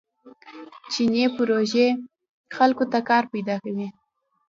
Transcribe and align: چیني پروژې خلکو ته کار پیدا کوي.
چیني 0.91 1.23
پروژې 1.35 1.87
خلکو 2.55 2.83
ته 2.91 2.99
کار 3.09 3.23
پیدا 3.33 3.55
کوي. 3.63 3.87